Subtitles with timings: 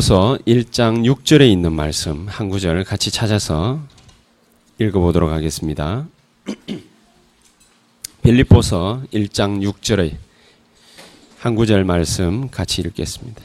[0.00, 3.80] 빌립보서 1장 6절에 있는 말씀 한 구절 같이 찾아서
[4.78, 6.06] 읽어보도록 하겠습니다.
[8.22, 10.16] 빌립보서 1장 6절의
[11.38, 13.42] 한 구절 말씀 같이 읽겠습니다.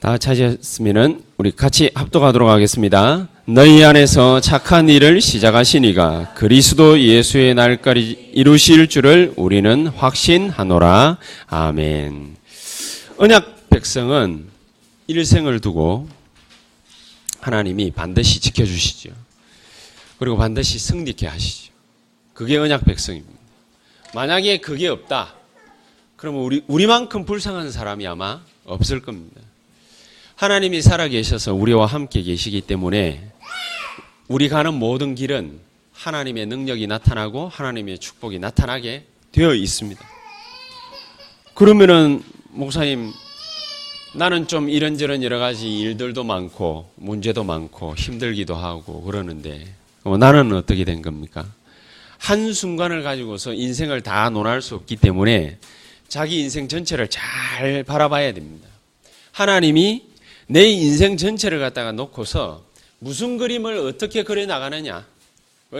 [0.00, 3.28] 다 찾았으면 우리 같이 합독하도록 하겠습니다.
[3.44, 11.18] 너희 안에서 착한 일을 시작하시니가 그리스도 예수의 날까지 이루실 줄을 우리는 확신하노라.
[11.46, 12.36] 아멘.
[13.18, 14.55] 언약 백성은
[15.06, 16.08] 일생을 두고
[17.40, 19.10] 하나님이 반드시 지켜주시죠.
[20.18, 21.72] 그리고 반드시 승리케 하시죠.
[22.32, 23.38] 그게 언약 백성입니다.
[24.14, 25.34] 만약에 그게 없다.
[26.16, 29.40] 그러면 우리, 우리만큼 불쌍한 사람이 아마 없을 겁니다.
[30.34, 33.30] 하나님이 살아계셔서 우리와 함께 계시기 때문에
[34.28, 35.60] 우리 가는 모든 길은
[35.92, 40.04] 하나님의 능력이 나타나고 하나님의 축복이 나타나게 되어 있습니다.
[41.54, 43.12] 그러면은 목사님
[44.14, 49.66] 나는 좀 이런저런 여러 가지 일들도 많고 문제도 많고 힘들기도 하고 그러는데
[50.04, 51.46] 어, 나는 어떻게 된 겁니까?
[52.18, 55.58] 한 순간을 가지고서 인생을 다 논할 수 없기 때문에
[56.08, 58.68] 자기 인생 전체를 잘 바라봐야 됩니다.
[59.32, 60.04] 하나님이
[60.46, 62.64] 내 인생 전체를 갖다가 놓고서
[63.00, 65.04] 무슨 그림을 어떻게 그려 나가느냐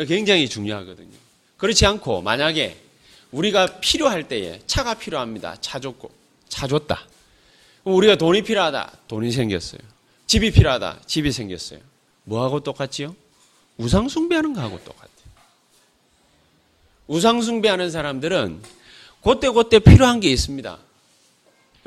[0.09, 1.17] 굉장히 중요하거든요.
[1.57, 2.77] 그렇지 않고 만약에
[3.31, 5.57] 우리가 필요할 때에 차가 필요합니다.
[5.61, 6.11] 차 줬고
[6.49, 7.07] 차 줬다.
[7.93, 8.93] 우리가 돈이 필요하다.
[9.07, 9.81] 돈이 생겼어요.
[10.27, 11.01] 집이 필요하다.
[11.07, 11.79] 집이 생겼어요.
[12.25, 13.15] 뭐하고 똑같지요?
[13.79, 15.11] 우상숭배하는 거하고 똑같아요.
[17.07, 18.61] 우상숭배하는 사람들은
[19.23, 20.79] 그때그때 필요한 게 있습니다.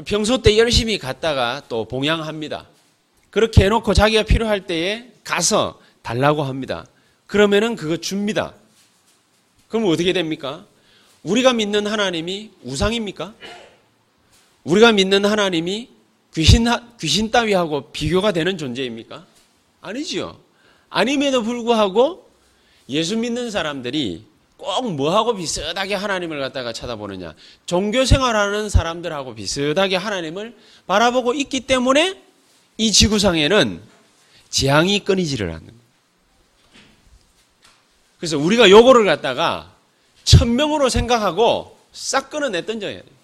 [0.05, 2.65] 평소 때 열심히 갔다가 또 봉양합니다.
[3.29, 6.85] 그렇게 해놓고 자기가 필요할 때에 가서 달라고 합니다.
[7.27, 8.53] 그러면은 그거 줍니다.
[9.67, 10.65] 그럼 어떻게 됩니까?
[11.23, 13.33] 우리가 믿는 하나님이 우상입니까?
[14.69, 15.89] 우리가 믿는 하나님이
[16.35, 16.67] 귀신,
[16.99, 19.25] 귀신 따위하고 비교가 되는 존재입니까?
[19.81, 20.37] 아니지요.
[20.89, 22.29] 아님에도 불구하고
[22.87, 24.25] 예수 믿는 사람들이
[24.57, 27.33] 꼭 뭐하고 비슷하게 하나님을 갖다가 쳐다보느냐.
[27.65, 32.21] 종교 생활하는 사람들하고 비슷하게 하나님을 바라보고 있기 때문에
[32.77, 33.81] 이 지구상에는
[34.49, 35.73] 재앙이 끊이지를 않는.
[38.19, 39.73] 그래서 우리가 요거를 갖다가
[40.25, 43.18] 천명으로 생각하고 싹 끊어내 던져야 돼요.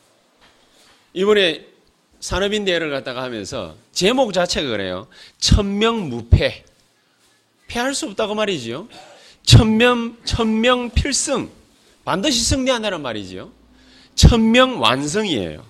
[1.15, 1.65] 이번에
[2.19, 5.07] 산업인 대회를 갖다가 하면서 제목 자체가 그래요.
[5.39, 6.65] 천명무패.
[7.67, 8.87] 패할 수 없다고 말이지요.
[9.43, 11.49] 천명, 천명 필승.
[12.03, 13.49] 반드시 승리한다는 말이지요.
[14.15, 15.65] 천명 완성이에요.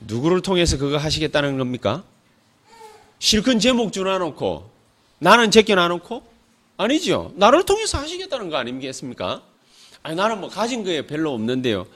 [0.00, 2.02] 누구를 통해서 그거 하시겠다는 겁니까?
[3.20, 4.70] 실컷 제목 줄여놓고
[5.20, 6.22] 나는 제껴놔놓고
[6.78, 7.32] 아니죠.
[7.36, 9.42] 나를 통해서 하시겠다는 거 아니겠습니까?
[10.02, 11.86] 아니 나는 뭐 가진 게 별로 없는데요.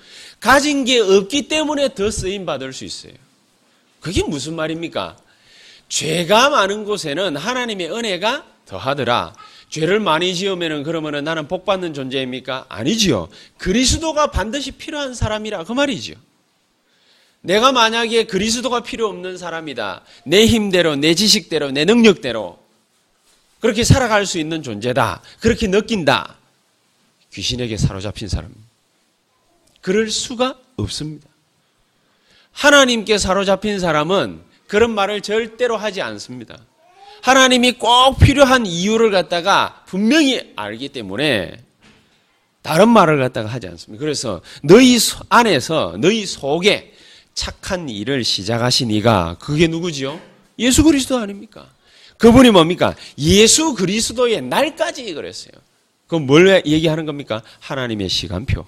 [0.41, 3.13] 가진 게 없기 때문에 더 쓰임 받을 수 있어요.
[4.01, 5.17] 그게 무슨 말입니까?
[5.89, 9.35] 죄가 많은 곳에는 하나님의 은혜가 더하더라.
[9.71, 12.67] 죄를 많이 지으면은 그러면은 나는 복 받는 존재입니까?
[12.69, 13.29] 아니지요.
[13.59, 16.17] 그리스도가 반드시 필요한 사람이라 그 말이지요.
[17.41, 20.03] 내가 만약에 그리스도가 필요 없는 사람이다.
[20.25, 22.59] 내 힘대로, 내 지식대로, 내 능력대로
[23.61, 25.23] 그렇게 살아갈 수 있는 존재다.
[25.41, 26.37] 그렇게 느낀다.
[27.35, 28.55] 귀신에게 사로잡힌 사람.
[29.81, 31.29] 그럴 수가 없습니다.
[32.53, 36.59] 하나님께 사로잡힌 사람은 그런 말을 절대로 하지 않습니다.
[37.23, 41.57] 하나님이 꼭 필요한 이유를 갖다가 분명히 알기 때문에
[42.63, 44.01] 다른 말을 갖다가 하지 않습니다.
[44.01, 44.97] 그래서 너희
[45.29, 46.95] 안에서 너희 속에
[47.35, 50.21] 착한 일을 시작하신 이가 그게 누구지요?
[50.59, 51.67] 예수 그리스도 아닙니까?
[52.19, 52.95] 그분이 뭡니까?
[53.19, 55.53] 예수 그리스도의 날까지 그랬어요.
[56.15, 57.43] 그럼 뭘 얘기하는 겁니까?
[57.59, 58.65] 하나님의 시간표.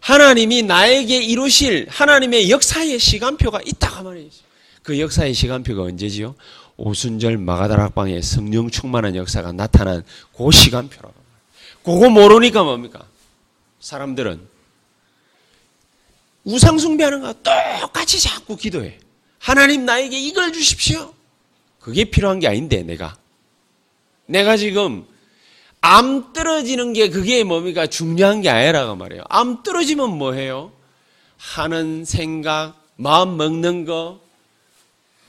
[0.00, 4.38] 하나님이 나에게 이루실 하나님의 역사의 시간표가 있다고 말이죠.
[4.82, 6.34] 그 역사의 시간표가 언제지요?
[6.78, 10.02] 오순절 마가다락방에 성령 충만한 역사가 나타난
[10.34, 11.14] 그 시간표라고.
[11.82, 13.04] 그거 모르니까 뭡니까?
[13.80, 14.40] 사람들은
[16.44, 17.34] 우상 숭배하는 거
[17.82, 18.98] 똑같이 자꾸 기도해.
[19.38, 21.12] 하나님 나에게 이걸 주십시오.
[21.80, 23.14] 그게 필요한 게 아닌데 내가.
[24.24, 25.06] 내가 지금
[25.86, 27.86] 암 떨어지는 게 그게 뭡니까?
[27.86, 29.22] 중요한 게 아니라고 말이에요.
[29.28, 30.72] 암 떨어지면 뭐 해요?
[31.36, 34.18] 하는 생각, 마음 먹는 거,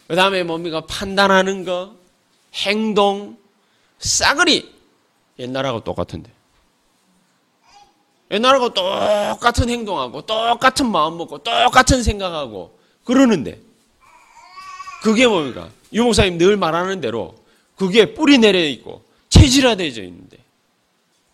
[0.07, 0.85] 그 다음에 뭡니까?
[0.87, 1.97] 판단하는 거,
[2.53, 3.37] 행동,
[3.99, 4.73] 싸그리.
[5.39, 6.31] 옛날하고 똑같은데.
[8.31, 13.59] 옛날하고 똑같은 행동하고, 똑같은 마음 먹고, 똑같은 생각하고, 그러는데.
[15.03, 15.67] 그게 뭡니까?
[15.91, 17.35] 유목사님 늘 말하는 대로,
[17.75, 20.44] 그게 뿌리 내려 있고, 체질화되어 있는데.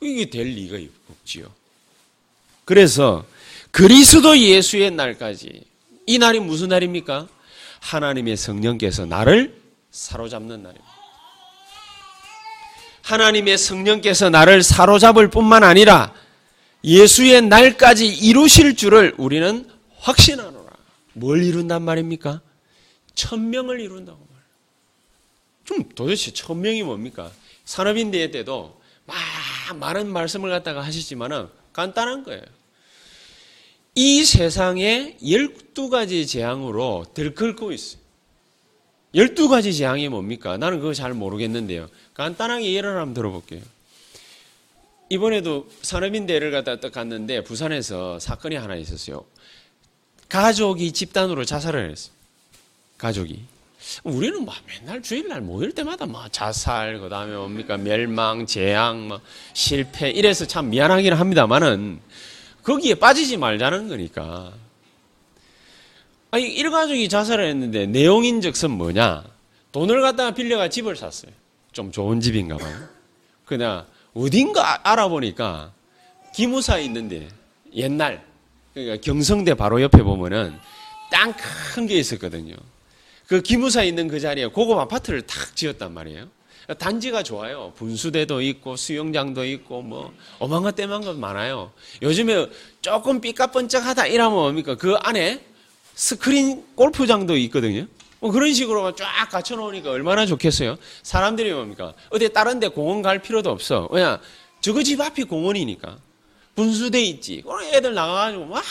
[0.02, 0.78] 이게 될 리가
[1.10, 1.52] 없지요.
[2.66, 3.24] 그래서,
[3.70, 5.64] 그리스도 예수의 날까지,
[6.08, 7.28] 이 날이 무슨 날입니까?
[7.80, 9.62] 하나님의 성령께서 나를
[9.92, 10.92] 사로잡는 날입니다.
[13.04, 16.14] 하나님의 성령께서 나를 사로잡을 뿐만 아니라
[16.84, 20.72] 예수의 날까지 이루실 줄을 우리는 확신하노라.
[21.14, 22.42] 뭘 이룬단 말입니까?
[23.16, 24.46] 천명을 이룬다고 말이에요.
[25.66, 27.32] 좀 도대체 천명이 뭡니까?
[27.66, 28.81] 산업인대회 때도
[29.12, 32.42] 막 많은 말씀을 갖다가 하시지만은 간단한 거예요.
[33.96, 38.02] 이 세상에 12가지 재앙으로 들끓고 있어요.
[39.14, 40.58] 12가지 재앙이 뭡니까?
[40.58, 41.90] 나는 그거 잘 모르겠는데요.
[42.14, 43.62] 간단하게 예를 한번 들어볼게요.
[45.10, 49.26] 이번에도 산업인대를 갔다 갔는데 부산에서 사건이 하나 있었어요.
[50.30, 52.14] 가족이 집단으로 자살을 했어요.
[52.98, 53.44] 가족이.
[54.04, 59.22] 우리는 막 맨날 주일날 모일 때마다 막 자살, 그 다음에 뭡니까, 멸망, 재앙, 막
[59.54, 62.00] 실패, 이래서 참 미안하긴 합니다만은
[62.64, 64.54] 거기에 빠지지 말자는 거니까.
[66.30, 69.24] 아니, 일가족이 자살을 했는데 내용인 즉슨 뭐냐?
[69.72, 71.32] 돈을 갖다가 빌려가 집을 샀어요.
[71.72, 72.76] 좀 좋은 집인가 봐요.
[73.46, 75.72] 그냥 어딘가 알아보니까
[76.36, 77.28] 기무사에 있는데
[77.74, 78.24] 옛날,
[78.74, 80.58] 그러니까 경성대 바로 옆에 보면은
[81.10, 81.34] 땅
[81.74, 82.56] 큰 게 있었거든요.
[83.32, 86.26] 그 기무사에 있는 그 자리에 고급 아파트를 탁 지었단 말이에요.
[86.78, 87.72] 단지가 좋아요.
[87.78, 91.72] 분수대도 있고 수영장도 있고 뭐 어망가 때만가 많아요.
[92.02, 92.48] 요즘에
[92.82, 94.76] 조금 삐까뻔쩍하다 이러면 뭡니까?
[94.76, 95.46] 그 안에
[95.96, 97.88] 스크린 골프장도 있거든요.
[98.20, 100.78] 뭐 그런 식으로 쫙 갖춰 놓으니까 얼마나 좋겠어요.
[101.02, 101.94] 사람들이 뭡니까?
[102.10, 103.88] 어디 다른 데 공원 갈 필요도 없어.
[103.92, 104.20] 왜냐?
[104.60, 106.00] 저거 집 앞이 공원이니까.
[106.56, 107.46] 분수대 있지.
[107.72, 108.62] 애들 나가가지고 막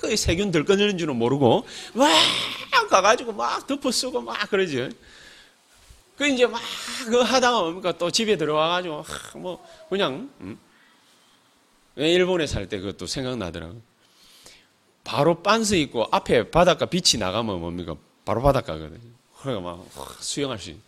[0.00, 2.08] 그 세균 들꺼내는 줄은 모르고 막
[2.88, 4.90] 가가지고 막 덮어 쓰고 막 그러지.
[6.16, 6.60] 그 이제 막
[7.06, 9.04] 그 하다가 뭡니까 또 집에 들어와가지고
[9.36, 10.58] 뭐 그냥 음?
[11.96, 13.80] 일본에 살 때 그것도 생각나더라고.
[15.02, 19.00] 바로 빤스 있고 앞에 바닷가 빛이 나가면 뭡니까 바로 바닷가거든요.
[19.40, 19.86] 그러니까 막
[20.20, 20.82] 수영할 수 있는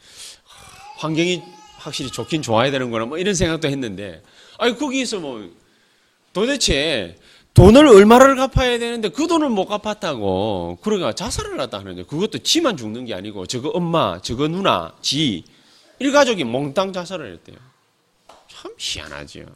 [0.98, 1.42] 환경이
[1.78, 4.22] 확실히 좋긴 좋아야 되는구나 뭐 이런 생각도 했는데
[4.58, 5.50] 아니 거기서 뭐
[6.32, 7.16] 도대체
[7.54, 10.78] 돈을 얼마를 갚아야 되는데 그 돈을 못 갚았다고.
[10.82, 15.44] 그러니까 자살을 했다 하는데 그것도 지만 죽는 게 아니고 저거 엄마 저거 누나 지
[15.98, 17.56] 일가족이 몽땅 자살을 했대요.
[18.48, 19.46] 참 희한하지요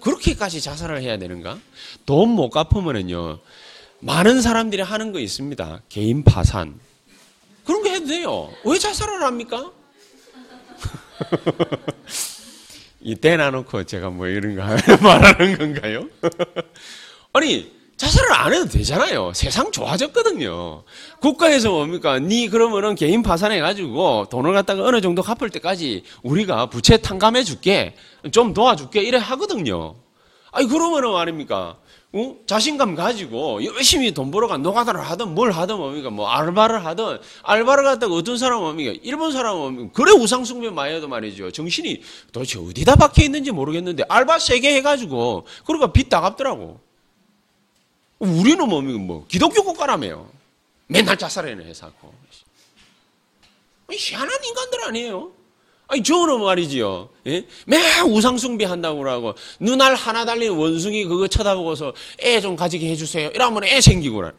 [0.00, 1.58] 그렇게까지 자살을 해야 되는가?
[2.04, 3.38] 돈 못 갚으면은요
[4.00, 5.82] 많은 사람들이 하는 거 있습니다.
[5.88, 6.78] 개인 파산.
[7.64, 8.50] 그런 거 해도 돼요.
[8.64, 9.70] 왜 자살을 합니까
[13.06, 14.62] 이때 놔놓고 제가 뭐 이런 거
[15.00, 16.08] 말하는 건가요?
[17.32, 19.32] 아니 자살을 안 해도 되잖아요.
[19.32, 20.82] 세상 좋아졌거든요.
[21.20, 22.18] 국가에서 뭡니까?
[22.18, 27.94] 니 그러면은 개인 파산해 가지고 돈을 갖다가 어느 정도 갚을 때까지 우리가 부채 탕감해 줄게,
[28.32, 29.94] 좀 도와줄게 이래 하거든요.
[30.50, 31.78] 아니 그러면은 말입니까?
[32.18, 32.34] 어?
[32.46, 36.08] 자신감 가지고 열심히 돈 벌어가 노가다를 하든 뭘 하든 뭡니까?
[36.08, 38.98] 뭐 알바를 하든 알바를 갖다가 어떤 사람은 뭡니까?
[39.02, 39.90] 일본 사람은 뭡니까?
[39.92, 41.50] 그래 우상숭배 많이 해도 말이죠.
[41.50, 42.00] 정신이
[42.32, 46.80] 도대체 어디다 박혀 있는지 모르겠는데 알바 세 개 해가지고 그러니까 빚다 갚더라고.
[48.18, 48.98] 우리는 뭡니까?
[48.98, 50.30] 뭐 기독교 국가라며요.
[50.86, 52.14] 맨날 자살해내 회사고.
[53.90, 55.32] 희한한 인간들 아니에요?
[55.88, 57.08] 아니, 저는 말이지요.
[57.28, 57.46] 예?
[57.66, 63.28] 매 우상숭배 한다고 그러고, 눈알 하나 달린 원숭이 그거 쳐다보고서 애 좀 가지게 해주세요.
[63.30, 64.32] 이러면 애 생기고 라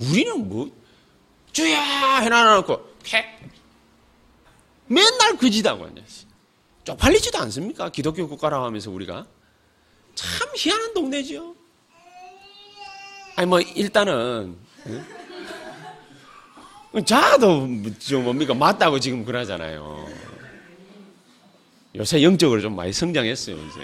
[0.00, 0.68] 우리는 뭐,
[1.52, 2.18] 주야!
[2.20, 3.24] 해놔놓고, 팩!
[4.88, 6.02] 맨날 그지다고 하냐.
[6.84, 7.88] 쪽팔리지도 않습니까?
[7.90, 9.26] 기독교 국가라고 하면서 우리가.
[10.14, 11.54] 참 희한한 동네지요.
[13.36, 14.56] 아니, 뭐, 일단은,
[14.88, 15.04] 예?
[17.04, 18.54] 자도 좀 뭡니까?
[18.54, 20.06] 맞다고 지금 그러잖아요.
[21.96, 23.80] 요새 영적으로 좀 많이 성장했어요, 이제.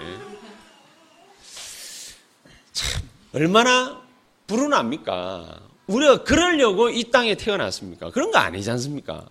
[2.71, 3.01] 참,
[3.33, 4.01] 얼마나
[4.47, 5.61] 불운합니까?
[5.87, 8.11] 우리가 그러려고 이 땅에 태어났습니까?
[8.11, 9.29] 그런 거 아니지 않습니까?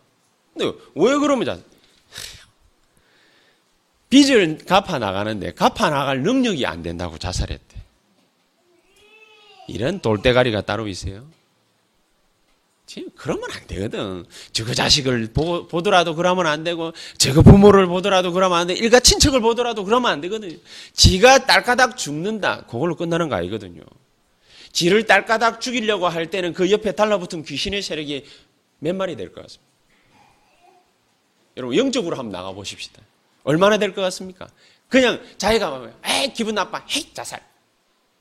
[0.52, 1.62] 근데 왜 그러면
[4.10, 7.80] 빚을 갚아 나가는데 갚아 나갈 능력이 안 된다고 자살했대.
[9.68, 11.26] 이런 돌대가리가 따로 있어요.
[13.16, 14.24] 그러면 안 되거든.
[14.52, 18.74] 저거 자식을 보, 보더라도 그러면 안 되고, 저거 부모를 보더라도 그러면 안 돼.
[18.74, 20.56] 일가 친척을 보더라도 그러면 안 되거든요.
[20.92, 22.66] 지가 딸까닥 죽는다.
[22.66, 23.82] 그걸로 끝나는 거 아니거든요.
[24.72, 28.26] 지를 딸까닥 죽이려고 할 때는 그 옆에 달라붙은 귀신의 세력이
[28.80, 29.72] 몇 마리 될 것 같습니다.
[31.56, 33.00] 여러분, 영적으로 한번 나가보십시다.
[33.44, 34.48] 얼마나 될 것 같습니까?
[34.88, 36.84] 그냥 자기가, 에이, 기분 나빠.
[36.90, 37.40] 헤이, 자살.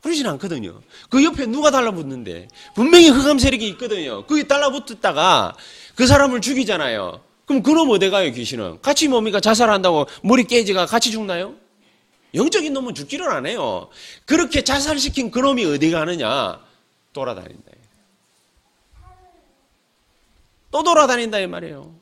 [0.01, 0.81] 그러진 않거든요.
[1.09, 4.25] 그 옆에 누가 달라붙는데 분명히 흑암 세력이 있거든요.
[4.25, 5.55] 그게 달라붙었다가
[5.95, 7.21] 그 사람을 죽이잖아요.
[7.45, 8.81] 그럼 그놈 어디 가요 귀신은?
[8.81, 11.53] 같이 뭡니까 자살한다고 머리 깨지가 같이 죽나요?
[12.33, 13.89] 영적인 놈은 죽지를 않아요.
[14.25, 16.59] 그렇게 자살시킨 그놈이 어디 가느냐?
[17.13, 17.71] 돌아다닌다.
[20.71, 21.93] 또 돌아다닌다 이 말이에요.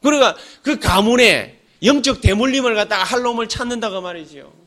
[0.00, 4.61] 그러니까 그 가문에 영적 대물림을 갖다가 할 놈을 찾는다고 말이지요.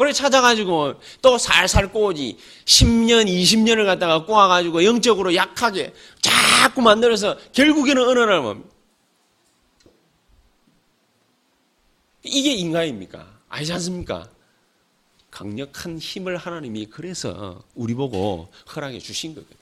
[0.00, 5.92] 그래 찾아가지고 또 살살 꼬지 10년, 20년을 갖다가 꼬아가지고 영적으로 약하게
[6.22, 8.70] 자꾸 만들어서 결국에는 어느 날 뭡니까?
[12.22, 13.28] 이게 인간입니까?
[13.50, 14.30] 아니지 않습니까?
[15.30, 19.54] 강력한 힘을 하나님이 그래서 우리 보고 허락해 주신 거거든.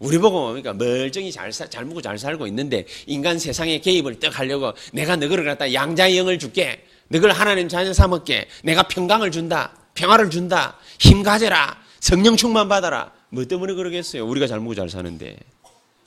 [0.00, 0.72] 우리 보고 뭡니까?
[0.72, 5.44] 멀쩡히 잘, 사, 잘 먹고 잘 살고 있는데 인간 세상에 개입을 떡 하려고 내가 너를
[5.44, 6.84] 갖다 양자의 영을 줄게.
[7.10, 8.48] 너를 하나님 자녀 삼을게.
[8.62, 9.72] 내가 평강을 준다.
[9.94, 10.76] 평화를 준다.
[10.98, 11.76] 힘 가져라.
[11.98, 13.12] 성령 충만 받아라.
[13.30, 14.26] 뭐 때문에 그러겠어요?
[14.26, 15.36] 우리가 잘 먹고 잘 사는데.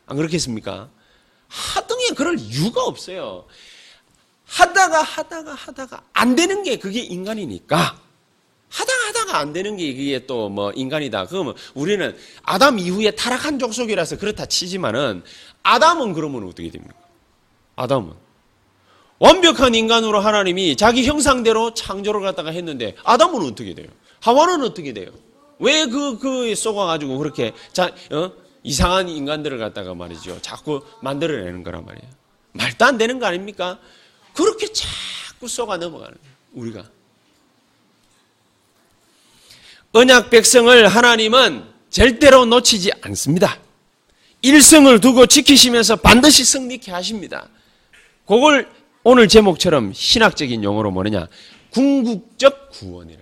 [0.06, 0.90] 안 그렇겠습니까?
[1.50, 3.46] 하등에 그럴 이유가 없어요.
[4.46, 8.00] 하다가 하다가 하다가 안 되는 게 그게 인간이니까.
[8.70, 11.26] 하다가 하다가 안 되는 게 이게 또 뭐 인간이다.
[11.28, 15.24] 그러면 우리는 아담 이후에 타락한 족속이라서 그렇다 치지만은
[15.64, 16.96] 아담은 그러면 어떻게 됩니까?
[17.76, 18.14] 아담은
[19.20, 23.88] 완벽한 인간으로 하나님이 자기 형상대로 창조를 갖다가 했는데 아담은 어떻게 돼요?
[24.22, 25.12] 하와는 어떻게 돼요?
[25.60, 28.32] 왜 그, 그 쏘아가지고 그렇게 자, 어?
[28.64, 30.42] 이상한 인간들을 갖다가 말이죠.
[30.42, 32.10] 자꾸 만들어내는 거란 말이에요.
[32.54, 33.80] 말도 안 되는 거 아닙니까?
[34.34, 36.36] 그렇게 자꾸 쏘가 넘어가는 거예요.
[36.54, 36.90] 우리가.
[39.92, 43.60] 언약 백성을 하나님은 절대로 놓치지 않습니다.
[44.42, 47.48] 일성을 두고 지키시면서 반드시 승리케 하십니다.
[48.26, 48.70] 그걸
[49.06, 51.28] 오늘 제목처럼 신학적인 용어로 뭐느냐?
[51.72, 53.22] 궁극적 구원이라.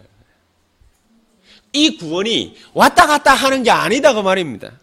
[1.73, 4.73] 이 구원이 왔다 갔다 하는 게 아니다 그 말입니다.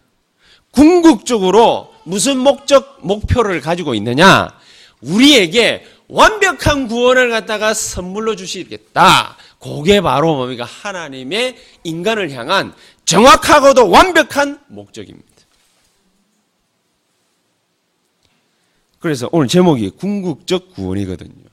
[0.71, 4.49] 궁극적으로 무슨 목적, 목표를 가지고 있느냐?
[5.01, 9.37] 우리에게 완벽한 구원을 갖다가 선물로 주시겠다.
[9.59, 10.65] 그게 바로 뭡니까?
[10.65, 12.73] 하나님의 인간을 향한
[13.05, 15.28] 정확하고도 완벽한 목적입니다.
[18.99, 21.49] 그래서 오늘 제목이 궁극적 구원이거든요.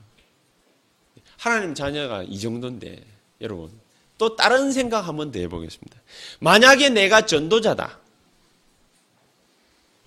[1.37, 3.03] 하나님 자녀가 이 정도인데,
[3.41, 3.71] 여러분,
[4.17, 6.01] 또 다른 생각 한번 더 해보겠습니다.
[6.39, 7.99] 만약에 내가 전도자다.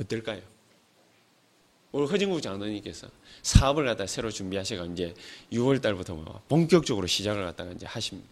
[0.00, 0.42] 어떨까요?
[1.92, 3.08] 오늘 허진국 장로님께서
[3.42, 5.14] 사업을 갖다 새로 준비하셔가 이제
[5.52, 8.28] 6월 달부터 뭐 본격적으로 시작을 갖다가 이제 하십니다.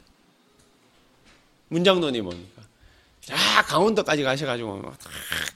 [1.68, 2.62] 문장로님 뭡니까?
[3.20, 3.36] 자,
[3.66, 4.96] 강원도까지 가셔가지고 뭐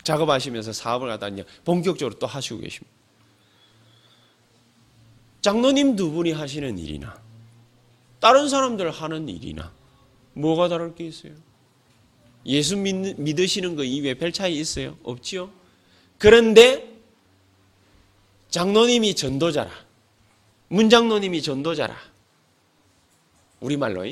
[0.02, 3.01] 작업하시면서 사업을 갖다 이제 본격적으로 또 하시고 계십니다.
[5.42, 7.20] 장로님 두 분이 하시는 일이나
[8.20, 9.72] 다른 사람들 하는 일이나
[10.34, 11.32] 뭐가 다를 게 있어요?
[12.46, 14.96] 예수 믿, 믿으시는 거 이외에 별 차이 있어요?
[15.02, 15.50] 없지요?
[16.18, 16.88] 그런데
[18.50, 19.70] 장로님이 전도자라.
[20.68, 21.96] 문장로님이 전도자라.
[23.60, 24.06] 우리말로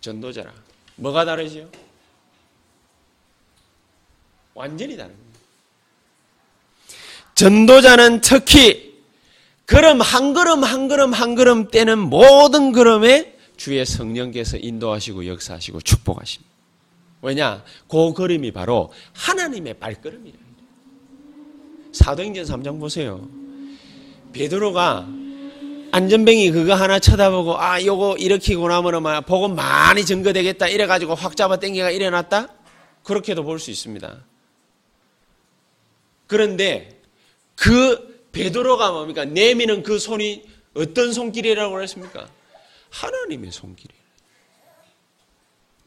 [0.00, 0.52] 전도자라.
[0.96, 1.68] 뭐가 다르지요?
[4.54, 5.40] 완전히 다릅니다.
[7.34, 8.95] 전도자는 특히
[9.66, 16.54] 걸음 한 걸음 한 걸음 한 걸음 떼는 모든 걸음에 주의 성령께서 인도하시고 역사하시고 축복하십니다.
[17.22, 17.64] 왜냐?
[17.88, 20.36] 그 걸음이 바로 하나님의 발걸음이라.
[21.92, 23.26] 사도행전 3장 보세요.
[24.32, 25.08] 베드로가
[25.92, 31.36] 안전뱅이 그거 하나 쳐다보고 아 요거 일으키고 나면은 막 복음 많이 증거되겠다 이래 가지고 확
[31.36, 32.48] 잡아 당겨가 일어났다
[33.02, 34.22] 그렇게도 볼 수 있습니다.
[36.26, 37.00] 그런데
[37.54, 42.28] 그 베드로가 뭡니까 내미는 그 손이 어떤 손길이라고 했습니까?
[42.90, 43.94] 하나님의 손길이.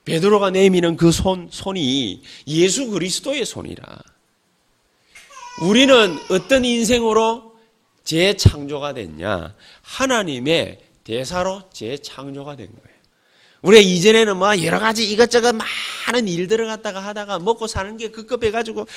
[0.03, 3.83] 베드로가 내미는 그 손, 손이 예수 그리스도의 손이라.
[5.61, 7.55] 우리는 어떤 인생으로
[8.03, 9.55] 재창조가 됐냐?
[9.83, 12.88] 하나님의 대사로 재창조가 된 거예요.
[13.61, 18.87] 우리가 이전에는 뭐 여러 가지 이것저것 많은 일들을 갖다가 하다가 먹고 사는 게 급급해가지고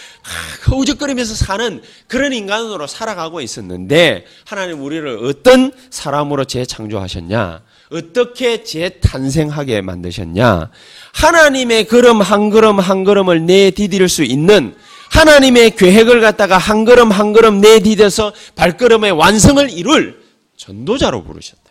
[0.70, 7.62] 허우적거리면서 사는 그런 인간으로 살아가고 있었는데 하나님 우리를 어떤 사람으로 재창조하셨냐?
[7.90, 10.70] 어떻게 재탄생하게 만드셨냐?
[11.12, 14.74] 하나님의 걸음 한 걸음 한 걸음을 내디딜 수 있는
[15.10, 20.22] 하나님의 계획을 갖다가 한 걸음 한 걸음 내디뎌서 발걸음의 완성을 이룰
[20.56, 21.61] 전도자로 부르셨다.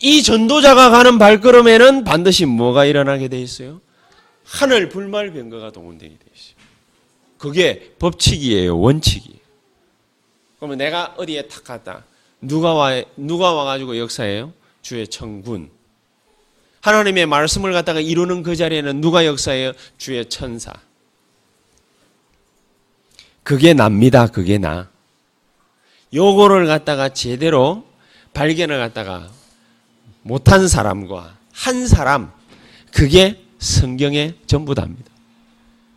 [0.00, 3.80] 이 전도자가 가는 발걸음에는 반드시 뭐가 일어나게 돼 있어요?
[4.44, 6.54] 하늘 불말 병거가 동원되게 돼 있어요.
[7.38, 9.38] 그게 법칙이에요, 원칙이.
[10.58, 12.04] 그러면 내가 어디에 탁 갔다.
[12.40, 14.52] 누가 와, 누가 와 가지고 역사해요?
[14.82, 15.70] 주의 청군.
[16.80, 19.72] 하나님의 말씀을 갖다가 이루는 그 자리에는 누가 역사해요?
[19.98, 20.72] 주의 천사.
[23.42, 24.26] 그게 납니다.
[24.26, 24.88] 그게 나.
[26.14, 27.84] 요거를 갖다가 제대로
[28.32, 29.28] 발견을 갖다가
[30.22, 32.32] 못한 사람과 한 사람,
[32.92, 35.10] 그게 성경의 전부 다입니다.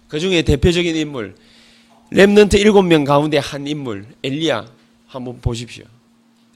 [0.07, 1.35] 그 중에 대표적인 인물,
[2.11, 4.67] 렘넌트 일곱 명 가운데 한 인물 엘리야
[5.07, 5.85] 한번 보십시오.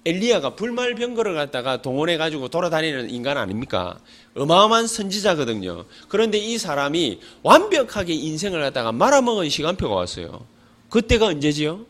[0.06, 4.00] 엘리야가 불말 병거를 갖다가 동원해 가지고 돌아다니는 인간 아닙니까?
[4.38, 5.84] 어마어마한 선지자거든요.
[6.08, 10.46] 그런데 이 사람이 완벽하게 인생을 갖다가 말아먹은 시간표가 왔어요.
[10.90, 11.86] 그때가 언제지요?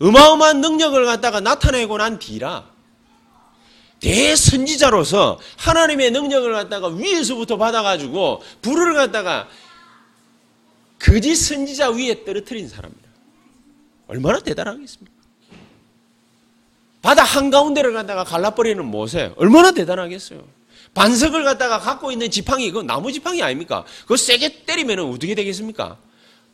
[0.00, 2.71] 어마어마한 능력을 갖다가 나타내고 난 뒤라.
[4.02, 9.48] 대선지자로서 하나님의 능력을 갖다가 위에서부터 받아가지고 불을 갖다가
[10.98, 13.08] 거짓 선지자 위에 떨어뜨린 사람입니다.
[14.08, 15.12] 얼마나 대단하겠습니까?
[17.00, 20.44] 바다 한가운데를 갖다가 갈라버리는 모세 얼마나 대단하겠어요.
[20.94, 23.84] 반석을 갖다가 갖고 있는 지팡이 그 나무 지팡이 아닙니까?
[24.02, 25.96] 그거 세게 때리면 어떻게 되겠습니까?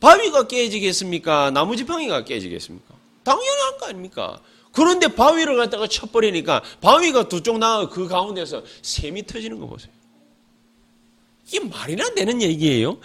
[0.00, 1.50] 바위가 깨지겠습니까?
[1.50, 2.94] 나무 지팡이가 깨지겠습니까?
[3.24, 4.40] 당연한 거 아닙니까?
[4.78, 9.90] 그런데 바위를 갖다가 쳐버리니까 바위가 두 쪽 나가 그 가운데서 샘이 터지는 거 보세요.
[11.48, 12.98] 이게 말이나 되는 얘기예요?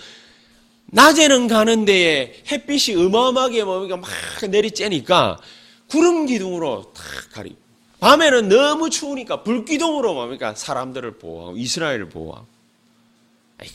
[0.88, 4.08] 낮에는 가는 데에 햇빛이 어마어마하게 뭡니까 막
[4.42, 5.40] 내리쬐니까
[5.88, 7.56] 구름 기둥으로 탁 가리.
[8.00, 12.46] 밤에는 너무 추우니까 불 기둥으로 뭡니까 사람들을 보호하고 이스라엘을 보호하고.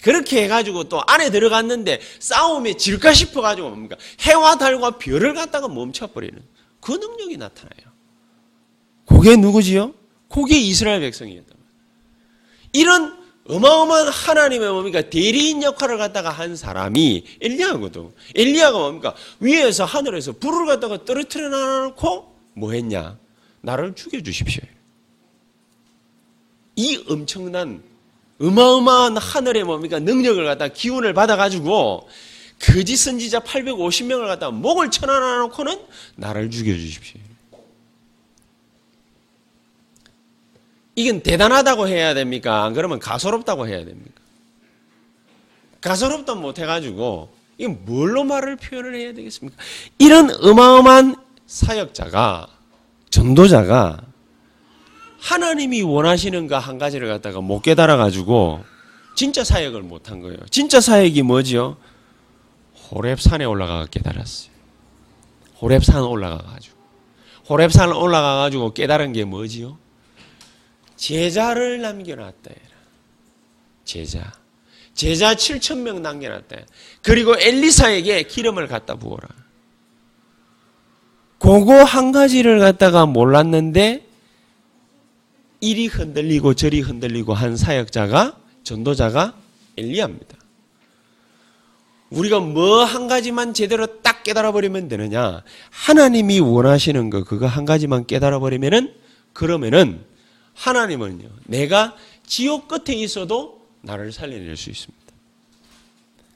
[0.02, 6.40] 그렇게 해가지고 또 안에 들어갔는데 싸움에 질까 싶어가지고 뭡니까 해와 달과 별을 갖다가 멈춰버리는
[6.80, 7.88] 그 능력이 나타나요.
[9.06, 9.94] 그게 누구지요?
[10.28, 11.68] 그게 이스라엘 백성이었단 말이에요.
[12.72, 13.18] 이런
[13.48, 18.12] 어마어마한 하나님의 뭡니까 대리인 역할을 갖다가 한 사람이 엘리야거든.
[18.34, 23.18] 엘리야가 뭡니까 위에서 하늘에서 불을 갖다가 떨어뜨려 놔놓고 뭐 했냐?
[23.62, 24.62] 나를 죽여 주십시오.
[26.76, 27.82] 이 엄청난
[28.40, 32.08] 어마어마한 하늘의 뭡니까 능력을 갖다 기운을 받아가지고
[32.60, 35.80] 거짓 선지자 850명을 갖다 목을 쳐놔 놓고는
[36.16, 37.20] 나를 죽여 주십시오.
[40.96, 42.64] 이건 대단하다고 해야 됩니까?
[42.64, 44.20] 안 그러면 가소롭다고 해야 됩니까?
[45.80, 49.56] 가소롭다 못해가지고 이건 뭘로 말을 표현을 해야 되겠습니까?
[49.98, 51.14] 이런 어마어마한
[51.46, 52.48] 사역자가
[53.10, 54.02] 전도자가
[55.20, 58.64] 하나님이 원하시는 거한 가지를 갖다가 못 깨달아 가지고
[59.14, 60.38] 진짜 사역을 못한 거예요.
[60.50, 61.76] 진짜 사역이 뭐지요?
[62.90, 64.50] 호랩산에 올라가 깨달았어요.
[65.60, 66.76] 호랩산 올라가 가지고
[67.46, 69.78] 호랩산 올라가 가지고 깨달은 게 뭐지요?
[70.96, 72.50] 제자를 남겨놨다.
[73.84, 74.32] 제자.
[74.94, 76.56] 제자 7천 명 남겨놨다.
[77.02, 79.28] 그리고 엘리사에게 기름을 갖다 부어라.
[81.38, 84.04] 그거 한 가지를 갖다가 몰랐는데
[85.60, 89.34] 이리 흔들리고 저리 흔들리고 한 사역자가 전도자가
[89.76, 90.37] 엘리야입니다.
[92.10, 95.42] 우리가 뭐 한 가지만 제대로 딱 깨달아 버리면 되느냐?
[95.70, 98.94] 하나님이 원하시는 거 그거 한 가지만 깨달아 버리면은
[99.32, 100.04] 그러면은
[100.54, 101.94] 하나님은요, 내가
[102.26, 104.98] 지옥 끝에 있어도 나를 살려낼 수 있습니다.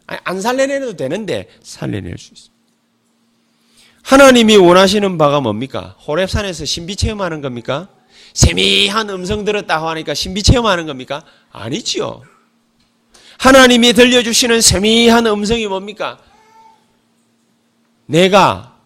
[0.07, 2.53] 아니, 안 살려내도 되는데 살려낼 수 있습니다.
[4.03, 5.97] 하나님이 원하시는 바가 뭡니까?
[6.05, 7.89] 호랩산에서 신비 체험하는 겁니까?
[8.35, 11.25] 세미한 음성 들었다 하니까 신비 체험하는 겁니까?
[11.51, 12.23] 아니지요.
[13.39, 16.19] 하나님이 들려주시는 세미한 음성이 뭡니까?
[18.07, 18.77] 내가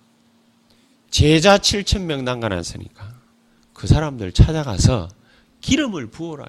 [1.11, 3.15] 제자 7천 명 난간했으니까
[3.73, 5.09] 그 사람들 찾아가서
[5.61, 6.45] 기름을 부어라.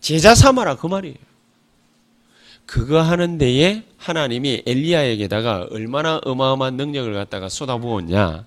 [0.00, 1.16] 제자 삼아라 그 말이에요.
[2.66, 8.44] 그거 하는 데에 하나님이 엘리야에게다가 얼마나 어마어마한 능력을 갖다가 쏟아부었냐.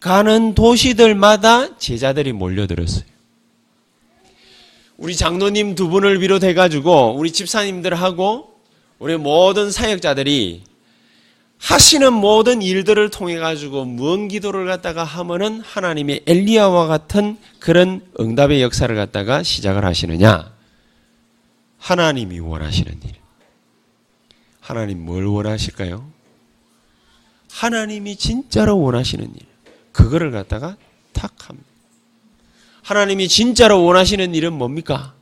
[0.00, 3.11] 가는 도시들마다 제자들이 몰려들었어요.
[5.02, 8.54] 우리 장로님 두 분을 비롯해 가지고 우리 집사님들하고
[9.00, 10.62] 우리 모든 사역자들이
[11.58, 18.94] 하시는 모든 일들을 통해 가지고 무언 기도를 갖다가 하면은 하나님의 엘리야와 같은 그런 응답의 역사를
[18.94, 20.52] 갖다가 시작을 하시느냐?
[21.78, 23.14] 하나님이 원하시는 일.
[24.60, 26.08] 하나님 뭘 원하실까요?
[27.50, 29.46] 하나님이 진짜로 원하시는 일.
[29.90, 30.76] 그거를 갖다가
[31.12, 31.71] 탁 합니다.
[32.82, 35.14] 하나님이 진짜로 원하시는 일은 뭡니까?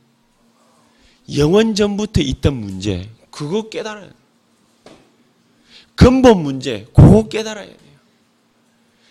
[1.35, 3.09] 영원 전부터 있던 문제.
[3.29, 4.09] 그거 깨달아요.
[5.95, 7.75] 근본 문제, 그거 깨달아야 돼요.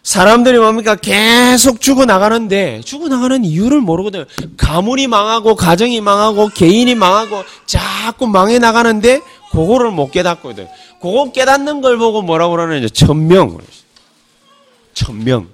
[0.03, 0.97] 사람들이 뭡니까?
[0.97, 4.25] 계속 죽어나가는데, 죽어나가는 이유를 모르거든요.
[4.57, 9.21] 가문이 망하고, 가정이 망하고, 개인이 망하고, 자꾸 망해 나가는데,
[9.53, 10.67] 그거를 못 깨닫거든.
[11.01, 13.59] 그거 깨닫는 걸 보고 뭐라고 그러는지, 천명.
[14.95, 15.49] 천명.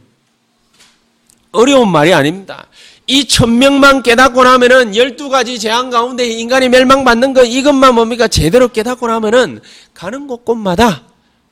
[1.57, 2.67] 어려운 말이 아닙니다.
[3.07, 8.27] 이 천명만 깨닫고 나면은 열두 가지 재앙 가운데 인간이 멸망받는 것 이것만 뭡니까?
[8.29, 9.61] 제대로 깨닫고 나면은
[9.95, 11.03] 가는 곳곳마다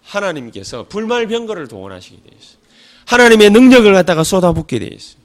[0.02, 2.58] 하나님께서 불말병거를 동원하시게 되어 있어요.
[3.06, 5.18] 하나님의 능력을 갖다가 쏟아붓게 되어 있어요.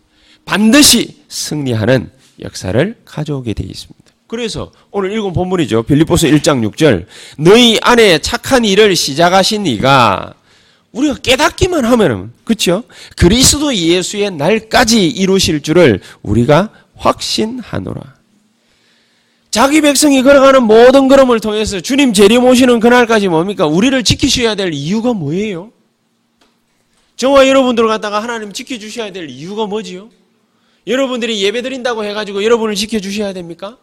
[0.45, 2.11] 반드시 승리하는
[2.41, 3.99] 역사를 가져오게 되어 있습니다.
[4.27, 5.83] 그래서 오늘 읽은 본문이죠.
[5.83, 7.05] 빌립보서 1장 6절.
[7.39, 10.35] 너희 안에 착한 일을 시작하신 이가
[10.91, 12.83] 우리가 깨닫기만 하면은 그렇죠?
[13.15, 18.19] 그리스도 예수의 날까지 이루실 줄을 우리가 확신하노라.
[19.51, 23.65] 자기 백성이 걸어가는 모든 걸음을 통해서 주님 재림 오시는 그날까지 뭡니까?
[23.65, 25.71] 우리를 지키셔야 될 이유가 뭐예요?
[27.15, 30.09] 저와 여러분들 갖다가 하나님 지켜주셔야 될 이유가 뭐지요?
[30.87, 33.77] 여러분들이 예배 드린다고 해가지고 여러분을 지켜주셔야 됩니까?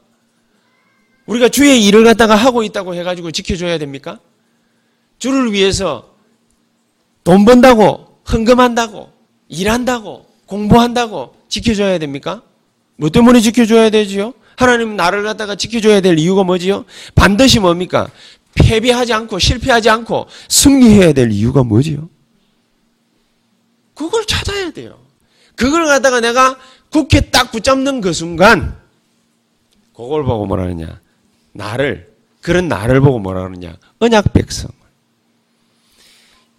[1.26, 4.20] 우리가 주의 일을 갖다가 하고 있다고 해가지고 지켜줘야 됩니까?
[5.18, 6.15] 주를 위해서
[7.26, 9.10] 돈 번다고, 헌금한다고,
[9.48, 12.42] 일한다고, 공부한다고 지켜줘야 됩니까?
[12.94, 14.32] 뭐 때문에 지켜줘야 되지요?
[14.56, 16.84] 하나님 나를 갖다가 지켜줘야 될 이유가 뭐지요?
[17.16, 18.08] 반드시 뭡니까?
[18.54, 22.08] 패배하지 않고 실패하지 않고 승리해야 될 이유가 뭐지요?
[23.94, 24.96] 그걸 찾아야 돼요.
[25.56, 26.56] 그걸 갖다가 내가
[26.90, 28.78] 국회 딱 붙잡는 그 순간
[29.96, 31.00] 그걸 보고 뭐라 하느냐?
[31.52, 32.08] 나를
[32.40, 33.76] 그런 나를 보고 뭐라 그러냐?
[33.98, 34.70] 언약 백성.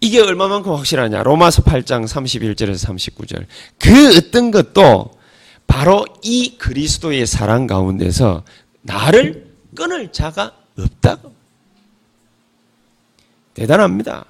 [0.00, 1.22] 이게 얼마만큼 확실하냐?
[1.22, 3.46] 로마서 8장 31절에서 39절.
[3.78, 5.10] 그 어떤 것도
[5.66, 8.44] 바로 이 그리스도의 사랑 가운데서
[8.82, 11.34] 나를 끊을 자가 없다고.
[13.54, 14.24] 대단합니다.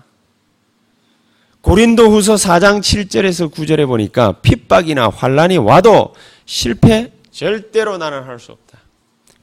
[1.61, 6.15] 고린도 후서 4장 7절에서 9절에 보니까 핍박이나 환란이 와도
[6.47, 8.79] 실패 절대로 나는 할 수 없다.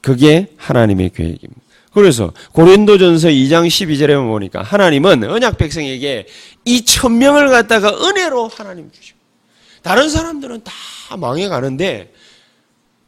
[0.01, 1.61] 그게 하나님의 계획입니다.
[1.95, 6.27] 그래서 고린도전서 2장 12절에 보니까 하나님은 언약 백성에게
[6.65, 9.17] 이 천명을 갖다가 은혜로 하나님 주시고
[9.81, 10.73] 다른 사람들은 다
[11.15, 12.11] 망해가는데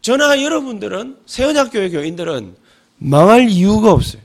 [0.01, 2.55] 저나 여러분들은 새언약교회 교인들은
[2.99, 4.21] 망할 이유가 없어요.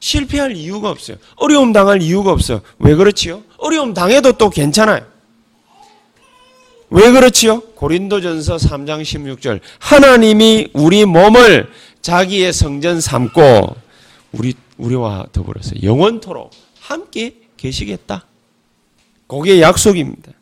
[0.00, 1.18] 실패할 이유가 없어요.
[1.36, 2.62] 어려움 당할 이유가 없어요.
[2.78, 3.42] 왜 그렇지요?
[3.58, 5.04] 어려움 당해도 또 괜찮아요.
[6.88, 7.60] 왜 그렇지요?
[7.74, 11.68] 고린도전서 3장 16절 하나님이 우리 몸을
[12.00, 13.84] 자기의 성전 삼고
[14.38, 18.24] 우리 우리와 더불어서 영원토록 함께 계시겠다.
[19.26, 20.32] 그게 약속입니다.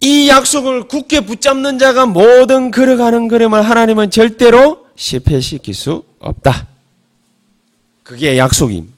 [0.00, 6.66] 이 약속을 굳게 붙잡는 자가 모든 걸어가는 걸음을 하나님은 절대로 실패시킬 수 없다.
[8.02, 8.92] 그게 약속임.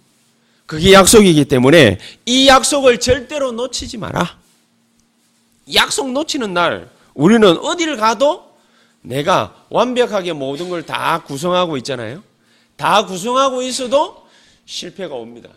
[0.67, 4.37] 그게 약속이기 때문에 이 약속을 절대로 놓치지 마라.
[5.75, 8.51] 약속 놓치는 날 우리는 어디를 가도
[9.03, 12.23] 내가 완벽하게 모든 걸 다 구성하고 있잖아요.
[12.77, 14.27] 다 구성하고 있어도
[14.65, 15.51] 실패가 옵니다.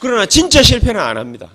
[0.00, 1.50] 그러나 진짜 실패는 안 합니다.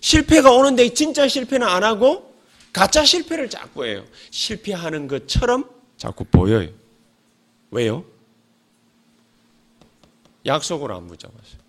[0.00, 2.34] 실패가 오는데 진짜 실패는 안 하고
[2.72, 4.04] 가짜 실패를 자꾸 해요.
[4.30, 5.64] 실패하는 것처럼
[5.96, 6.68] 자꾸 보여요.
[7.70, 8.04] 왜요?
[10.46, 11.62] 약속을 안 붙잡았어요.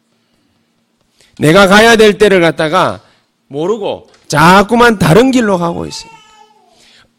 [1.39, 3.01] 내가 가야 될 때를 갖다가
[3.47, 6.23] 모르고 자꾸만 다른 길로 가고 있습니다.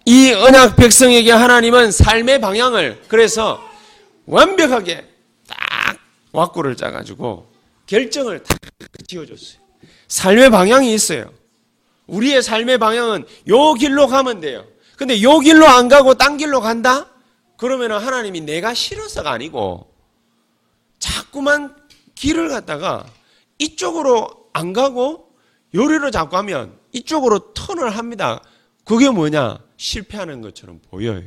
[0.07, 3.63] 이 언약 백성에게 하나님은 삶의 방향을 그래서
[4.27, 5.09] 완벽하게
[5.47, 5.99] 딱
[6.33, 7.53] 왁구를 짜가지고
[7.87, 8.59] 결정을 딱
[9.07, 9.61] 지어줬어요.
[10.09, 11.33] 삶의 방향이 있어요.
[12.07, 14.67] 우리의 삶의 방향은 요 길로 가면 돼요.
[14.97, 17.11] 근데 요 길로 안 가고 딴 길로 간다?
[17.57, 19.93] 그러면 하나님이 내가 싫어서가 아니고
[20.99, 21.75] 자꾸만
[22.15, 23.07] 길을 갖다가
[23.59, 25.31] 이쪽으로 안 가고
[25.75, 28.43] 요리로 자꾸 하면 이쪽으로 턴을 합니다.
[28.85, 29.59] 그게 뭐냐?
[29.77, 31.25] 실패하는 것처럼 보여요.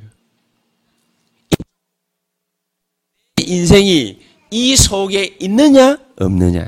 [3.47, 4.19] 인생이
[4.51, 6.67] 이 속에 있느냐 없느냐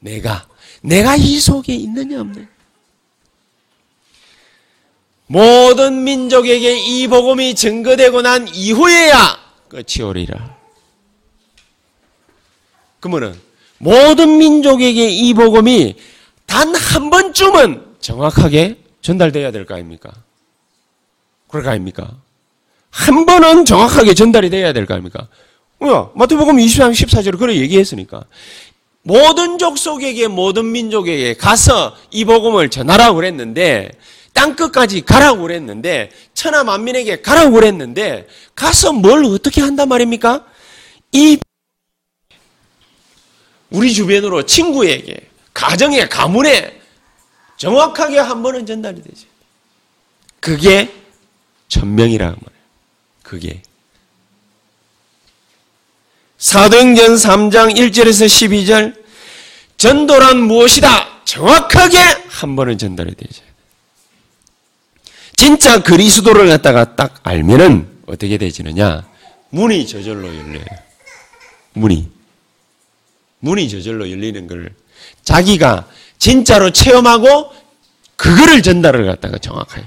[0.00, 0.48] 내가
[0.82, 2.48] 내가 이 속에 있느냐 없느냐
[5.26, 10.58] 모든 민족에게 이 복음이 증거되고 난 이후에야 끝이 오리라.
[13.00, 13.40] 그러면은
[13.78, 15.96] 모든 민족에게 이 복음이
[16.46, 20.12] 단 한 번쯤은 정확하게 전달돼야 될 거 아닙니까?
[21.48, 22.20] 그럴 거 아닙니까?
[22.92, 25.26] 한 번은 정확하게 전달이 돼야 될 거 아닙니까?
[25.78, 26.10] 뭐야?
[26.14, 28.24] 마태복음 23, 14절에 그래 얘기했으니까.
[29.02, 33.90] 모든 족속에게 모든 민족에게 가서 이 복음을 전하라고 그랬는데
[34.32, 40.44] 땅 끝까지 가라고 그랬는데 천하 만민에게 가라고 그랬는데 가서 뭘 어떻게 한단 말입니까?
[41.12, 41.38] 이
[43.70, 46.80] 우리 주변으로 친구에게 가정에 가문에
[47.56, 49.26] 정확하게 한 번은 전달이 되죠.
[50.40, 50.92] 그게
[51.82, 52.51] 말이에요.
[53.32, 53.62] 그게.
[56.36, 58.94] 사도행전 3장 1절에서 12절
[59.78, 61.24] 전도란 무엇이다?
[61.24, 61.96] 정확하게
[62.28, 63.42] 한 번은 전달이 되죠.
[65.34, 69.08] 진짜 그리스도를 갖다가 딱 알면은 어떻게 되지느냐?
[69.48, 70.64] 문이 저절로 열려요.
[71.72, 72.10] 문이.
[73.38, 74.74] 문이 저절로 열리는 걸
[75.24, 77.50] 자기가 진짜로 체험하고
[78.16, 79.86] 그거를 전달을 갖다가 정확하게.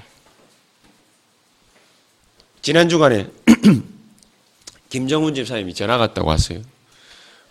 [2.66, 3.28] 지난 주간에
[4.90, 6.62] 김정훈 집사님이 전화 갔다고 왔어요.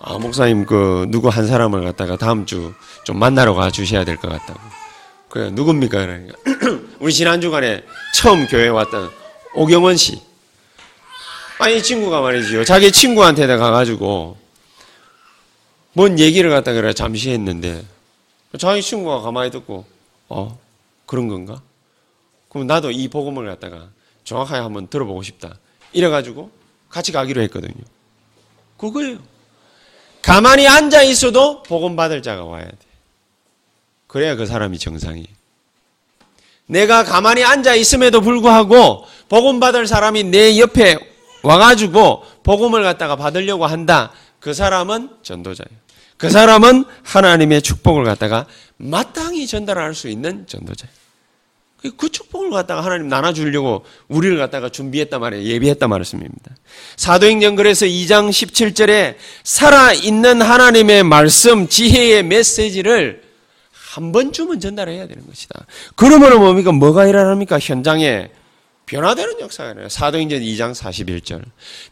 [0.00, 2.74] 아, 목사님, 그, 누구 한 사람을 갖다가 다음 주
[3.05, 4.59] 좀 만나러 가 주셔야 될 것 같다고.
[5.29, 5.98] 그래, 누굽니까?
[6.00, 6.37] 그러니까.
[6.98, 9.09] 우리 지난 주간에 처음 교회에 왔던
[9.55, 10.20] 오경원 씨.
[11.61, 12.64] 아니, 친구가 말이지요.
[12.64, 14.37] 자기 친구한테 가가지고,
[15.92, 17.85] 뭔 얘기를 갖다 그래, 잠시 했는데,
[18.59, 19.85] 자기 친구가 가만히 듣고,
[20.29, 20.59] 어,
[21.07, 21.62] 그런 건가?
[22.48, 23.90] 그럼 나도 이 복음을 갖다가
[24.24, 25.58] 정확하게 한번 들어보고 싶다.
[25.92, 26.50] 이래가지고
[26.88, 27.82] 같이 가기로 했거든요.
[28.76, 29.18] 그거예요.
[30.22, 32.76] 가만히 앉아 있어도 복음 받을 자가 와야 돼.
[34.06, 35.26] 그래야 그 사람이 정상이에요.
[36.66, 40.96] 내가 가만히 앉아 있음에도 불구하고 복음 받을 사람이 내 옆에
[41.42, 44.12] 와가지고 복음을 갖다가 받으려고 한다.
[44.40, 45.84] 그 사람은 전도자예요.
[46.16, 51.03] 그 사람은 하나님의 축복을 갖다가 마땅히 전달할 수 있는 전도자예요.
[51.90, 55.44] 그 축복을 갖다가 하나님 나눠주려고 우리를 갖다가 준비했단 말이에요.
[55.44, 56.53] 예비했단 말씀입니다.
[56.97, 63.23] 사도행전 그래서 2장 17절에 살아있는 하나님의 말씀, 지혜의 메시지를
[63.70, 65.66] 한 번쯤은 전달해야 되는 것이다.
[65.94, 66.73] 그러면 뭡니까?
[66.73, 67.59] 뭐가 일어납니까?
[67.59, 68.31] 현장에
[68.87, 69.88] 변화되는 역사가 일어나요.
[69.88, 71.42] 사도행전 2장 41절.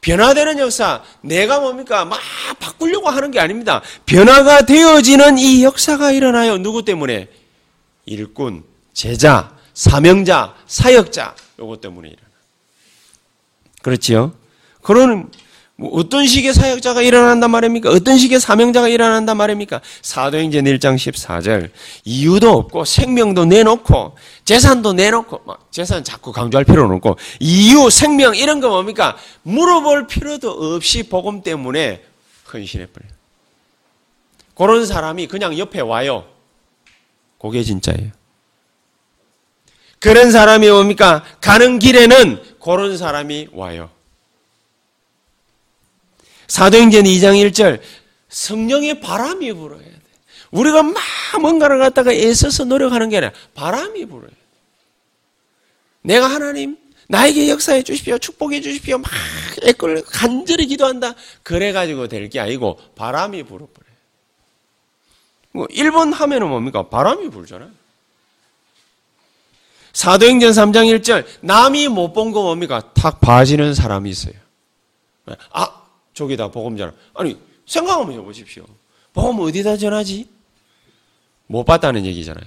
[0.00, 2.04] 변화되는 역사, 내가 뭡니까?
[2.04, 2.18] 막
[2.58, 3.82] 바꾸려고 하는 게 아닙니다.
[4.06, 6.58] 변화가 되어지는 이 역사가 일어나요.
[6.58, 7.28] 누구 때문에?
[8.04, 12.28] 일꾼, 제자, 사명자, 사역자, 요것 때문에 일어나.
[13.82, 14.32] 그렇지요?
[14.82, 15.30] 그런
[15.76, 17.90] 뭐 어떤 식의 사역자가 일어난단 말입니까?
[17.90, 19.80] 어떤 식의 사명자가 일어난단 말입니까?
[20.02, 21.70] 사도행전 1장 14절
[22.04, 28.68] 이유도 없고 생명도 내놓고 재산도 내놓고 재산 자꾸 강조할 필요는 없고 이유, 생명 이런 거
[28.68, 29.16] 뭡니까?
[29.42, 32.04] 물어볼 필요도 없이 복음 때문에
[32.52, 33.10] 헌신해 버려요.
[34.54, 36.26] 그런 사람이 그냥 옆에 와요.
[37.40, 38.21] 그게 진짜예요.
[40.02, 41.24] 그런 사람이 뭡니까?
[41.40, 43.88] 가는 길에는 그런 사람이 와요.
[46.48, 47.80] 사도행전 2장 1절
[48.28, 49.92] 성령의 바람이 불어야 돼.
[50.50, 51.00] 우리가 막
[51.40, 54.36] 뭔가를 갖다가 애써서 노력하는 게 아니라 바람이 불어야 돼.
[56.02, 56.76] 내가 하나님
[57.08, 58.18] 나에게 역사해 주십시오.
[58.18, 58.98] 축복해 주십시오.
[58.98, 59.10] 막
[59.62, 61.14] 애걸 간절히 기도한다.
[61.44, 63.92] 그래 가지고 될 게 아니고 바람이 불어버려요.
[65.52, 66.88] 뭐 일본 하면은 뭡니까?
[66.88, 67.70] 바람이 불잖아요.
[69.92, 72.92] 사도행전 3장 1절 남이 못 본 거 뭡니까?
[72.94, 74.34] 탁 봐지는 사람이 있어요.
[75.52, 75.82] 아
[76.14, 76.92] 저기다 복음 전화.
[77.14, 78.64] 아니 생각 한번 해보십시오.
[79.12, 80.28] 복음 어디다 전하지?
[81.46, 82.46] 못 봤다는 얘기잖아요.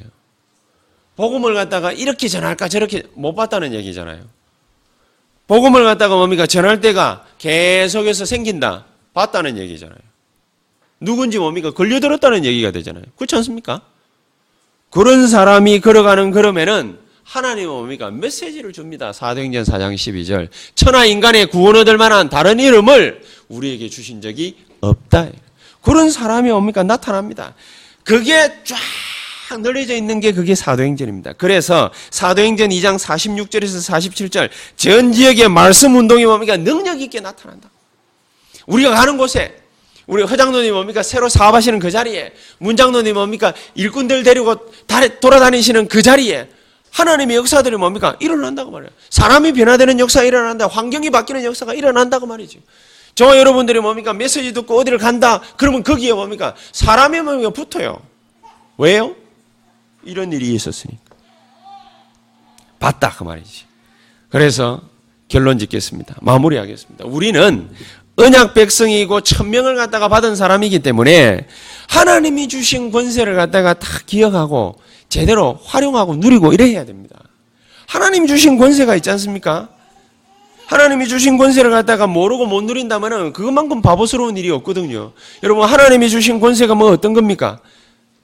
[1.16, 4.24] 복음을 갖다가 이렇게 전할까 저렇게 못 봤다는 얘기잖아요.
[5.48, 8.86] 복음을 갖다가 뭡니까 전할 때가 계속해서 생긴다.
[9.14, 9.98] 봤다는 얘기잖아요.
[11.00, 13.04] 누군지 뭡니까 걸려들었다는 얘기가 되잖아요.
[13.16, 13.82] 그렇지 않습니까?
[14.90, 18.12] 그런 사람이 걸어가는 그러면은 하나님은 뭡니까?
[18.12, 19.12] 메시지를 줍니다.
[19.12, 20.48] 사도행전 4장 12절.
[20.76, 25.30] 천하 인간의 구원 얻을 만한 다른 이름을 우리에게 주신 적이 없다.
[25.82, 26.84] 그런 사람이 뭡니까?
[26.84, 27.56] 나타납니다.
[28.04, 28.34] 그게
[28.64, 31.34] 쫙 널려져 있는 게 그게 사도행전입니다.
[31.34, 36.58] 그래서 사도행전 2장 46절에서 47절 전 지역의 말씀 운동이 뭡니까?
[36.58, 37.70] 능력 있게 나타난다.
[38.68, 39.56] 우리가 가는 곳에
[40.06, 41.02] 우리 허장노님 뭡니까?
[41.02, 43.54] 새로 사업하시는 그 자리에 문장노님 뭡니까?
[43.74, 44.56] 일꾼들 데리고
[45.20, 46.50] 돌아다니시는 그 자리에
[46.96, 48.16] 하나님의 역사들이 뭡니까?
[48.22, 48.90] 일어난다고 말이에요.
[49.10, 50.68] 사람이 변화되는 역사가 일어난다.
[50.68, 52.60] 환경이 바뀌는 역사가 일어난다고 말이죠.
[53.16, 54.14] 저 여러분들이 뭡니까?
[54.14, 55.42] 메시지 듣고 어디를 간다.
[55.58, 56.56] 그러면 거기에 뭡니까?
[56.72, 57.50] 사람이 뭡니까?
[57.50, 58.02] 붙어요.
[58.78, 59.14] 왜요?
[60.04, 61.04] 이런 일이 있었으니까.
[62.80, 63.14] 봤다.
[63.18, 63.66] 그 말이지.
[64.30, 64.82] 그래서
[65.28, 66.16] 결론 짓겠습니다.
[66.22, 67.06] 마무리하겠습니다.
[67.08, 67.70] 우리는
[68.16, 71.46] 언약 백성이고 천명을 갖다가 받은 사람이기 때문에
[71.90, 74.80] 하나님이 주신 권세를 갖다가 다 기억하고
[75.16, 77.18] 제대로 활용하고 누리고 이래야 됩니다.
[77.88, 79.70] 하나님 주신 권세가 있지 않습니까?
[80.66, 85.14] 하나님이 주신 권세를 갖다가 모르고 못 누린다면 그것만큼 바보스러운 일이 없거든요.
[85.42, 87.62] 여러분, 하나님이 주신 권세가 뭐 어떤 겁니까?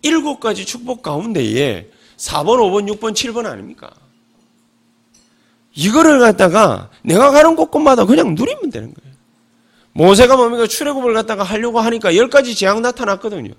[0.01, 3.89] 일곱 가지 축복 가운데에 4번, 5번, 6번, 7번 아닙니까?
[5.73, 9.15] 이거를 갖다가 내가 가는 곳곳마다 그냥 누리면 되는 거예요.
[9.93, 10.67] 모세가 뭡니까?
[10.67, 13.53] 출애굽을 갖다가 하려고 하니까 열 가지 재앙 나타났거든요.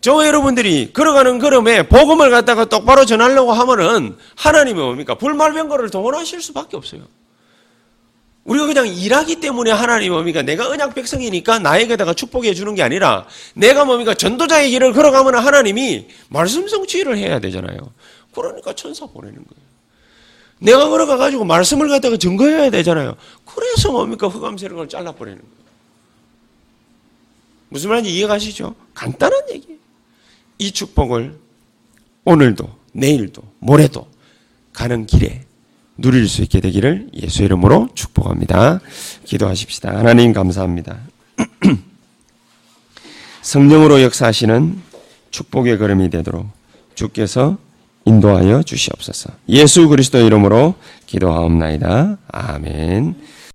[0.00, 5.14] 저 여러분들이 걸어가는 걸음에 복음을 갖다가 똑바로 전하려고 하면은 하나님이 뭡니까?
[5.14, 7.02] 불말병거를 동원하실 수밖에 없어요.
[8.44, 10.40] 우리가 그냥 일하기 때문에 하나님이 뭡니까?
[10.40, 14.14] 내가 언약 백성이니까 나에게다가 축복해 주는 게 아니라 내가 뭡니까?
[14.14, 17.78] 전도자의 길을 걸어가면 하나님이 말씀 성취를 해야 되잖아요.
[18.34, 19.70] 그러니까 천사 보내는 거예요.
[20.60, 23.16] 내가 걸어가 가지고 말씀을 갖다가 증거해야 되잖아요.
[23.44, 24.28] 그래서 뭡니까?
[24.28, 25.60] 흑암 세력을 잘라버리는 거예요.
[27.68, 28.74] 무슨 말인지 이해가시죠?
[28.94, 29.79] 간단한 얘기예요.
[30.60, 31.38] 이 축복을
[32.24, 34.06] 오늘도, 내일도, 모레도
[34.74, 35.40] 가는 길에
[35.96, 38.80] 누릴 수 있게 되기를 예수 이름으로 축복합니다.
[39.24, 39.96] 기도하십시다.
[39.96, 40.98] 하나님 감사합니다.
[43.40, 44.78] 성령으로 역사하시는
[45.30, 46.46] 축복의 걸음이 되도록
[46.94, 47.56] 주께서
[48.04, 49.30] 인도하여 주시옵소서.
[49.48, 50.74] 예수 그리스도 이름으로
[51.06, 52.18] 기도하옵나이다.
[52.28, 53.14] 아멘.